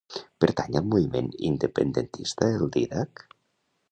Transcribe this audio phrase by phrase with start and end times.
[0.43, 3.25] Pertany al moviment independentista el Didac?